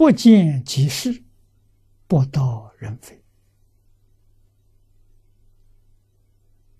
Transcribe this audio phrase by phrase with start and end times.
[0.00, 1.22] 不见即事，
[2.06, 3.22] 不道人非。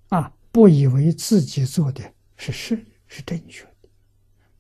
[0.08, 3.90] 啊，不以为自己做的是是是正确的，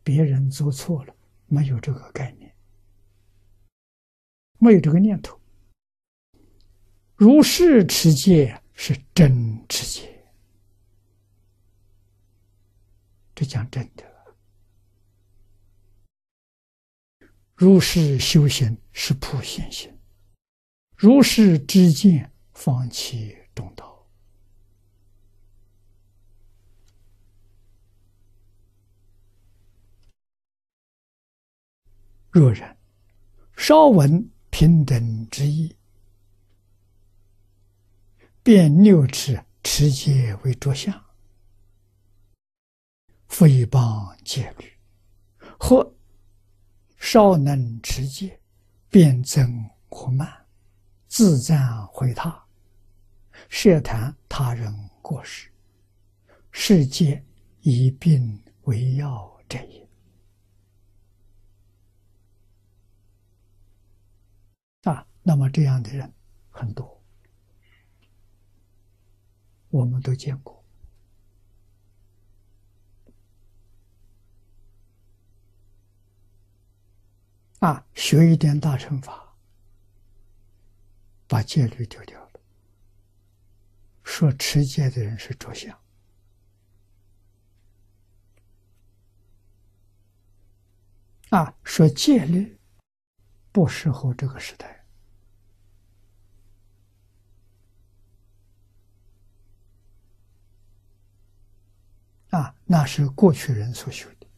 [0.02, 2.54] 别人做错了，没有这个概念，
[4.58, 5.40] 没有这个念头。
[7.16, 10.22] 如是持戒是真持戒，
[13.34, 14.09] 这讲真的。
[17.60, 19.94] 如是修行是普贤行，
[20.96, 24.08] 如是知见方其中道。
[32.30, 32.74] 若然
[33.58, 35.76] 稍闻平等之意，
[38.42, 40.98] 便六尺持戒为着相，
[43.28, 44.64] 复一帮戒律，
[45.58, 45.94] 或。
[47.00, 48.38] 少能持戒，
[48.90, 50.46] 便增或慢，
[51.08, 52.44] 自赞回他，
[53.48, 55.50] 设谈他人过失，
[56.52, 57.24] 世界
[57.62, 59.88] 以病为药者也。
[64.82, 66.12] 啊，那么这样的人
[66.50, 67.02] 很多，
[69.70, 70.59] 我们都见过。
[77.60, 79.34] 啊，学一点大乘法，
[81.28, 82.40] 把戒律丢掉了。
[84.02, 85.78] 说持戒的人是着相，
[91.28, 92.58] 啊，说戒律
[93.52, 94.84] 不适合这个时代，
[102.30, 104.29] 啊，那是过去人所修的。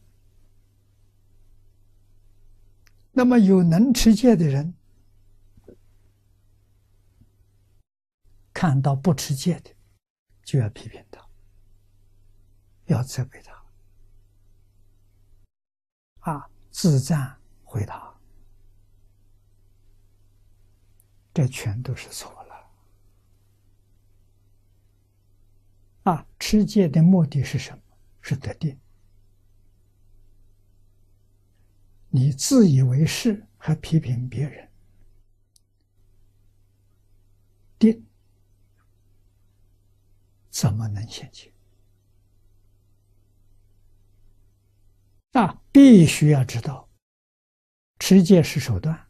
[3.15, 4.73] 那么有能持戒的人，
[8.51, 9.69] 看到不持戒的，
[10.43, 11.23] 就要批评他，
[12.85, 13.63] 要责备他，
[16.31, 18.19] 啊，自赞回答，
[21.33, 22.71] 这全都是错了。
[26.11, 27.83] 啊，持戒的目的是什么？
[28.21, 28.75] 是得定。
[32.15, 34.69] 你自以为是，还批评别人，
[37.79, 38.05] 定
[40.51, 41.51] 怎么能现前？
[45.31, 46.87] 那，必须要知道，
[47.97, 49.07] 持戒是手段，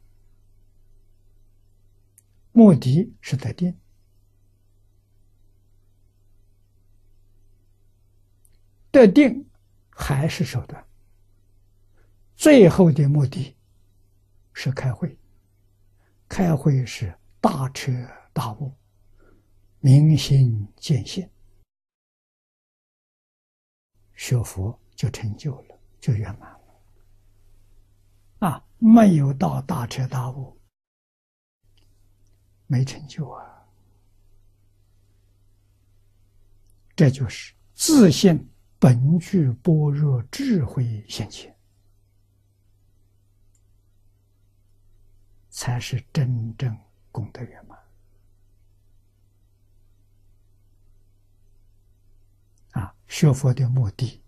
[2.53, 3.77] 目的是得定，
[8.91, 9.45] 得定
[9.89, 10.87] 还是手段。
[12.43, 13.55] 最后的目的
[14.51, 15.17] 是开会，
[16.27, 17.89] 开会是大彻
[18.33, 18.69] 大悟、
[19.79, 21.25] 明心见性，
[24.15, 26.59] 学佛就成就了，就圆满了。
[28.49, 30.59] 啊，没有到大彻大悟，
[32.67, 33.65] 没成就啊。
[36.93, 41.52] 这就是自信本具般若智慧现前。
[45.63, 46.77] 才是真正
[47.09, 47.79] 功德圆满
[52.71, 52.93] 啊！
[53.07, 54.21] 学佛的目的、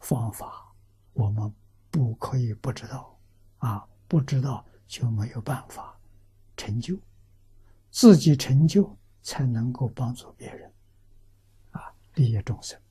[0.00, 0.74] 方法，
[1.12, 1.54] 我们
[1.88, 3.16] 不可以不知道
[3.58, 3.86] 啊！
[4.08, 5.96] 不知道就没有办法
[6.56, 6.98] 成就，
[7.92, 10.68] 自己成就才能够帮助别人
[11.70, 12.81] 啊，利益众生。